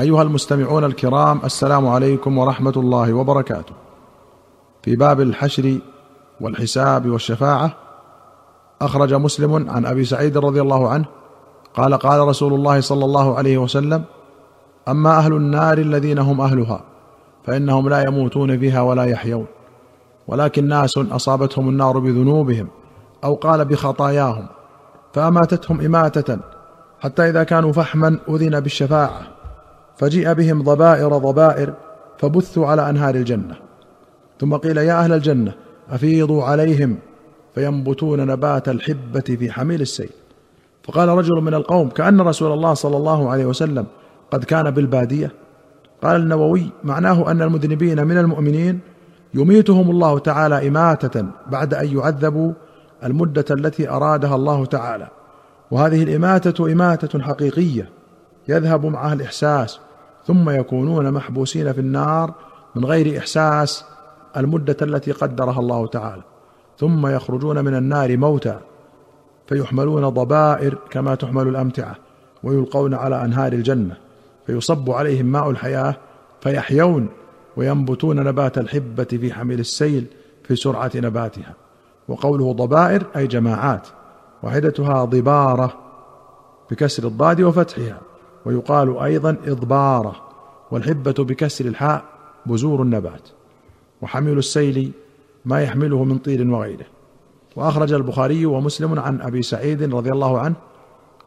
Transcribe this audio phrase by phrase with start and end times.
[0.00, 3.72] أيها المستمعون الكرام السلام عليكم ورحمة الله وبركاته.
[4.82, 5.78] في باب الحشر
[6.40, 7.76] والحساب والشفاعة
[8.82, 11.04] أخرج مسلم عن أبي سعيد رضي الله عنه
[11.74, 14.04] قال قال رسول الله صلى الله عليه وسلم
[14.88, 16.80] أما أهل النار الذين هم أهلها
[17.44, 19.46] فإنهم لا يموتون فيها ولا يحيون
[20.28, 22.68] ولكن ناس أصابتهم النار بذنوبهم
[23.24, 24.46] أو قال بخطاياهم
[25.12, 26.38] فأماتتهم إماتة
[27.00, 29.33] حتى إذا كانوا فحما أذن بالشفاعة.
[29.96, 31.74] فجيء بهم ضبائر ضبائر
[32.18, 33.54] فبثوا على أنهار الجنة.
[34.40, 35.52] ثم قيل يا أهل الجنة
[35.90, 36.96] أفيضوا عليهم
[37.54, 40.10] فينبتون نبات الحبة في حميل السيل.
[40.82, 43.86] فقال رجل من القوم كأن رسول الله صلى الله عليه وسلم
[44.30, 45.32] قد كان بالبادية؟
[46.02, 48.80] قال النووي معناه أن المذنبين من المؤمنين
[49.34, 52.52] يميتهم الله تعالى إماتة بعد أن يعذبوا
[53.04, 55.08] المدة التي أرادها الله تعالى.
[55.70, 57.88] وهذه الإماتة إماتة حقيقية
[58.48, 59.80] يذهب معها الاحساس
[60.26, 62.34] ثم يكونون محبوسين في النار
[62.74, 63.84] من غير إحساس
[64.36, 66.22] المدة التي قدرها الله تعالى.
[66.78, 68.58] ثم يخرجون من النار موتى
[69.46, 71.96] فيحملون ضبائر كما تحمل الأمتعة
[72.42, 73.96] ويلقون على أنهار الجنة
[74.46, 75.96] فيصب عليهم ماء الحياة
[76.40, 77.08] فيحيون
[77.56, 80.06] وينبتون نبات الحبة في حمل السيل
[80.44, 81.54] في سرعة نباتها.
[82.08, 83.88] وقوله ضبائر أي جماعات
[84.42, 85.74] واحدتها ضبارة
[86.70, 88.00] بكسر الضاد وفتحها.
[88.46, 90.16] ويقال أيضا إضباره
[90.70, 92.04] والحبة بكسر الحاء
[92.46, 93.28] بزور النبات.
[94.02, 94.92] وحمل السيل
[95.44, 96.86] ما يحمله من طير وغيره.
[97.56, 100.54] وأخرج البخاري ومسلم عن أبي سعيد رضي الله عنه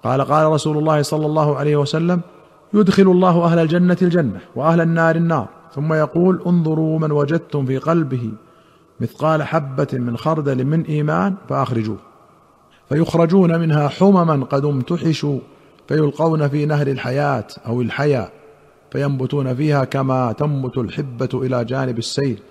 [0.04, 2.22] قال قال رسول الله صلى الله عليه وسلم
[2.73, 5.48] يدخل الله أهل الجنة الجنة وأهل النار النار.
[5.76, 8.32] ثم يقول انظروا من وجدتم في قلبه
[9.00, 11.98] مثقال حبة من خردل من إيمان فأخرجوه.
[12.90, 15.40] فيخرجون منها حمما قد امتحشوا.
[15.88, 18.30] فيلقون في نهر الحياة أو الحيا
[18.92, 22.42] فينبتون فيها كما تنبت الحبة إلى جانب السيل.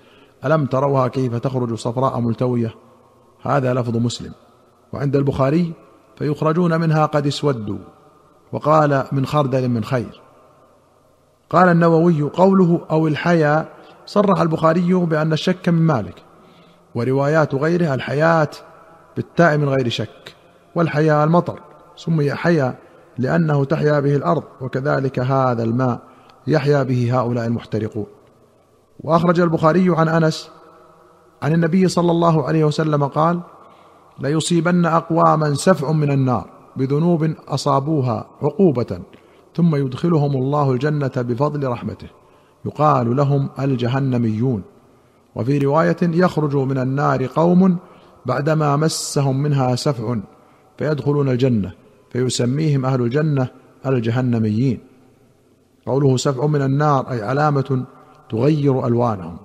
[0.44, 2.74] ألم تروها كيف تخرج صفراء ملتوية؟
[3.42, 4.32] هذا لفظ مسلم.
[4.92, 5.72] وعند البخاري
[6.18, 7.78] فيخرجون منها قد اسودوا.
[8.52, 10.20] وقال من خردل من خير.
[11.50, 13.68] قال النووي قوله أو الحيا
[14.06, 16.22] صرح البخاري بأن الشك من مالك.
[16.94, 18.50] وروايات غيره الحياة
[19.16, 20.34] بالتاء من غير شك.
[20.74, 21.60] والحياء المطر.
[21.96, 22.74] سمي حيا
[23.18, 26.00] لأنه تحيا به الأرض وكذلك هذا الماء
[26.46, 28.06] يحيا به هؤلاء المحترقون.
[29.00, 30.50] وأخرج البخاري عن أنس
[31.42, 33.40] عن النبي صلى الله عليه وسلم قال
[34.20, 39.00] ليصيبن أقواما سفع من النار بذنوب أصابوها عقوبة
[39.54, 42.08] ثم يدخلهم الله الجنة بفضل رحمته.
[42.64, 44.62] يقال لهم الجهنميون.
[45.34, 47.76] وفي رواية يخرج من النار قوم
[48.26, 50.16] بعدما مسهم منها سفع
[50.78, 51.85] فيدخلون الجنة.
[52.16, 53.48] فيسميهم أهل الجنة
[53.86, 54.80] الجهنميين.
[55.86, 57.84] قوله سفع من النار أي علامة
[58.30, 59.36] تغير ألوانهم.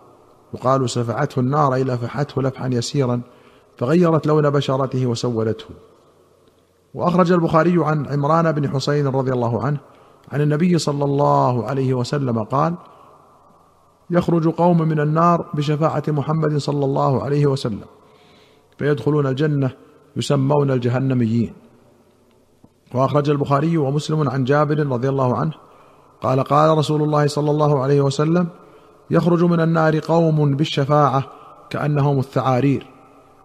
[0.54, 3.22] يقال سفعته النار أي لفحته لفحا يسيرا
[3.78, 5.66] فغيرت لون بشرته وسولته.
[6.94, 9.78] وأخرج البخاري عن عمران بن حسين رضي الله عنه
[10.32, 12.76] عن النبي صلى الله عليه وسلم قال
[14.09, 17.86] يخرج قوم من النار بشفاعة محمد صلى الله عليه وسلم
[18.78, 19.72] فيدخلون الجنة
[20.16, 21.53] يسمون الجهنميين.
[22.94, 25.52] وأخرج البخاري ومسلم عن جابر رضي الله عنه
[26.22, 28.47] قال قال رسول الله صلى الله عليه وسلم
[29.12, 31.24] يخرج من النار قوم بالشفاعة
[31.69, 32.88] كأنهم الثعارير.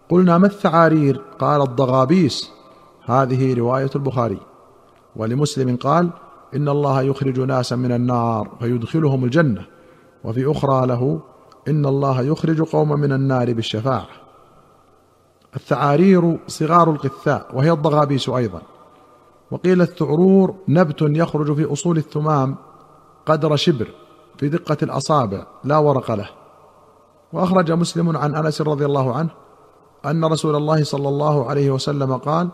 [0.09, 2.51] قلنا ما الثعارير؟ قال الضغابيس.
[3.05, 4.39] هذه رواية البخاري.
[5.15, 6.09] ولمسلم قال
[6.55, 9.65] إن الله يخرج ناسا من النار فيدخلهم الجنة
[10.23, 11.19] وفي أخرى له
[11.67, 14.07] إن الله يخرج قوما من النار بالشفاعة.
[15.55, 18.61] الثعارير صغار القثاء وهي الضغابيس أيضا.
[19.51, 22.55] وقيل الثعرور نبت يخرج في أصول الثمام
[23.25, 23.87] قدر شبر
[24.37, 26.29] في دقة الأصابع لا ورق له.
[27.33, 29.29] وأخرج مسلم عن أنس رضي الله عنه
[30.05, 32.49] أن رسول الله صلى الله عليه وسلم قال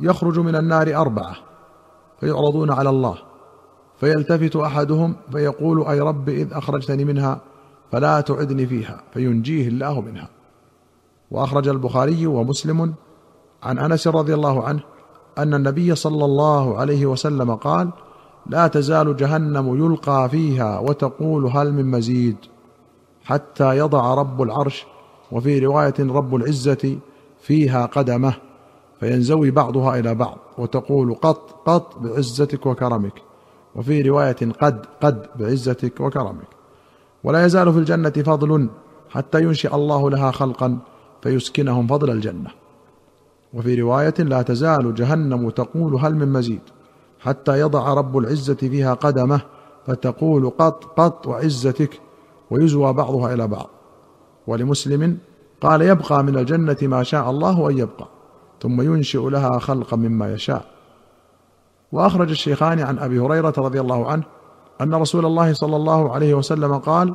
[0.00, 1.36] يخرج من النار أربعة
[2.20, 3.18] فيعرضون على الله.
[4.00, 7.40] فيلتفت أحدهم فيقول أي رب إذ أخرجتني منها
[7.92, 10.28] فلا تعدني فيها فينجيه الله منها.
[11.30, 12.94] وأخرج البخاري ومسلم
[13.62, 14.80] عن أنس رضي الله عنه
[15.38, 17.90] أن النبي صلى الله عليه وسلم قال
[18.46, 22.36] لا تزال جهنم يلقى فيها وتقول هل من مزيد
[23.24, 24.86] حتى يضع رب العرش
[25.32, 26.98] وفي رواية رب العزة
[27.40, 28.34] فيها قدمه
[29.00, 33.22] فينزوي بعضها إلى بعض وتقول قط قط بعزتك وكرمك
[33.74, 36.48] وفي رواية قد قد بعزتك وكرمك
[37.24, 38.68] ولا يزال في الجنة فضل
[39.10, 40.78] حتى ينشئ الله لها خلقا
[41.22, 42.50] فيسكنهم فضل الجنة
[43.54, 46.60] وفي رواية لا تزال جهنم تقول هل من مزيد
[47.20, 49.40] حتى يضع رب العزة فيها قدمه
[49.86, 52.00] فتقول قط قط وعزتك
[52.50, 53.70] ويزوى بعضها إلى بعض.
[54.46, 55.18] ولمسلم
[55.60, 58.08] قال يبقى من الجنة ما شاء الله أن يبقى
[58.62, 60.64] ثم ينشئ لها خلقا مما يشاء.
[61.92, 64.22] وأخرج الشيخان عن أبي هريرة رضي الله عنه
[64.80, 67.14] أن رسول الله صلى الله عليه وسلم قال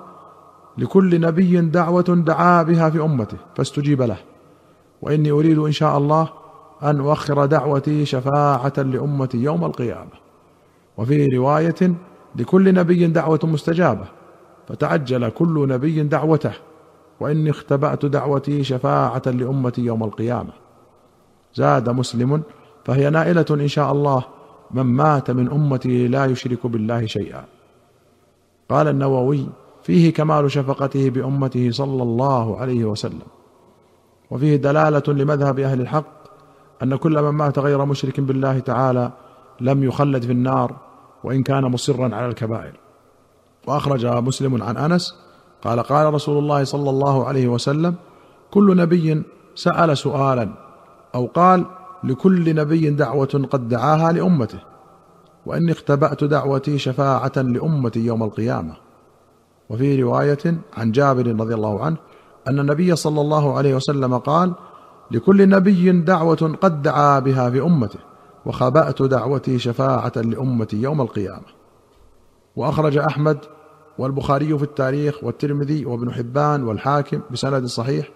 [0.77, 4.17] لكل نبي دعوة دعا بها في أمته فاستجيب له.
[5.03, 6.29] وإني أريد إن شاء الله
[6.83, 10.15] أن أؤخر دعوتي شفاعة لأمتي يوم القيامة.
[10.97, 11.93] وفي رواية
[12.35, 14.05] لكل نبي دعوة مستجابة
[14.67, 16.51] فتعجل كل نبي دعوته
[17.19, 20.53] وإني اختبأت دعوتي شفاعة لأمتي يوم القيامة.
[21.55, 22.41] زاد مسلم
[22.85, 24.23] فهي نائلة إن شاء الله
[24.71, 27.43] من مات من أمتي لا يشرك بالله شيئا.
[28.69, 29.47] قال النووي
[29.83, 33.42] فيه كمال شفقته بأمته صلى الله عليه وسلم.
[34.33, 36.05] وفيه دلالة لمذهب أهل الحق
[36.83, 39.11] أن كل من مات غير مشرك بالله تعالى
[39.61, 40.75] لم يخلد في النار
[41.23, 42.79] وإن كان مصرا على الكبائر.
[43.67, 45.15] وأخرج مسلم عن أنس
[45.61, 47.95] قال قال رسول الله صلى الله عليه وسلم
[48.51, 49.23] كل نبي
[49.55, 50.49] سأل سؤالا
[51.15, 51.65] أو قال
[52.03, 54.59] لكل نبي دعوة قد دعاها لأمته
[55.45, 58.73] وإني اختبأت دعوتي شفاعة لأمتي يوم القيامة.
[59.69, 61.97] وفي رواية عن جابر رضي الله عنه
[62.47, 64.53] أن النبي صلى الله عليه وسلم قال
[65.11, 67.99] لكل نبي دعوة قد دعا بها في أمته
[68.45, 71.63] وخبأت دعوتي شفاعة لأمتي يوم القيامة.
[72.55, 73.37] وأخرج أحمد
[73.97, 78.09] والبخاري في التاريخ والترمذي وابن حبان والحاكم بسند صحيح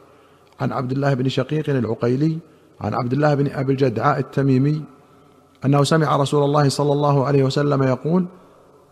[0.60, 2.38] عن عبد الله بن شقيق العقيلي
[2.82, 4.84] عن عبد الله بن أبي الجدعاء التميمي
[5.66, 8.26] أنه سمع رسول الله صلى الله عليه وسلم يقول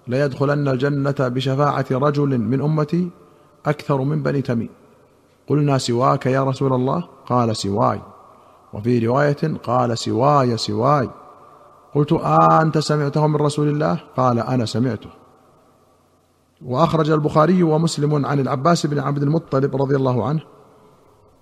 [0.07, 3.09] ليدخلن الجنة بشفاعة رجل من أمتي
[3.65, 4.69] أكثر من بني تميم.
[5.49, 8.01] قلنا سواك يا رسول الله؟ قال سواي.
[8.73, 11.09] وفي رواية قال سواي سواي.
[11.95, 12.13] قلت
[12.61, 15.09] أنت سمعته من رسول الله؟ قال أنا سمعته.
[16.65, 20.41] وأخرج البخاري ومسلم عن العباس بن عبد المطلب رضي الله عنه.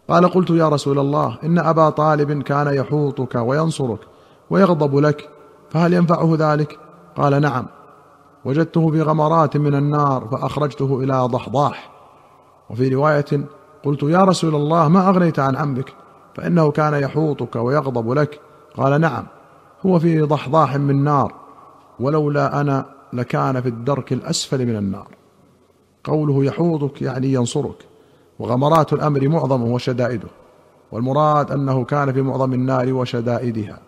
[0.10, 4.00] قال قلت يا رسول الله إن أبا طالب كان يحوطك وينصرك
[4.50, 5.30] ويغضب لك
[5.70, 6.80] فهل ينفعه ذلك؟
[7.18, 7.66] قال نعم.
[8.46, 11.92] وجدته في غمرات من النار فأخرجته إلى ضحضاح.
[12.70, 13.46] وفي رواية
[13.84, 15.94] قلت يا رسول الله ما أغنيت عن عمك
[16.36, 18.40] فإنه كان يحوطك ويغضب لك.
[18.78, 19.26] قال نعم
[19.86, 21.34] هو في ضحضاح من نار
[22.00, 25.08] ولولا أنا لكان في الدرك الأسفل من النار.
[26.04, 27.86] قوله يحوضك يعني ينصرك
[28.40, 30.28] وغمرات الأمر معظمه وشدائده
[30.92, 33.80] والمراد أنه كان في معظم النار وشدائدها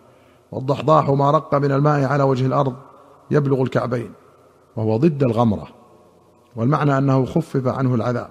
[0.52, 2.74] والضحضاح ما رق من الماء على وجه الأرض
[3.30, 4.12] يبلغ الكعبين
[4.76, 5.68] وهو ضد الغمرة
[6.56, 8.30] والمعنى أنه خفف عنه العذاب.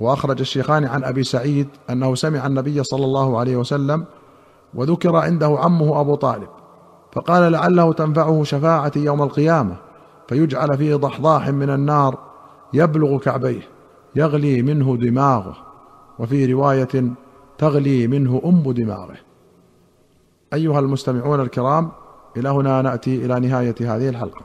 [0.00, 4.04] وأخرج الشيخان عن أبي سعيد أنه سمع النبي صلى الله عليه وسلم
[4.74, 6.48] وذكر عنده عمه أبو طالب
[7.12, 9.76] فقال لعله تنفعه شفاعتي يوم القيامة
[10.28, 12.18] فيجعل فيه ضحضاح من النار
[12.72, 13.68] يبلغ كعبيه
[14.16, 15.56] يغلي منه دماغه
[16.18, 17.12] وفي رواية
[17.58, 19.16] تغلي منه أم دماغه.
[20.54, 21.90] أيها المستمعون الكرام
[22.36, 24.42] إلى هنا نأتي إلى نهاية هذه الحلقة.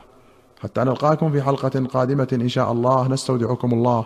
[0.62, 4.06] حتى نلقاكم في حلقة قادمة إن شاء الله نستودعكم الله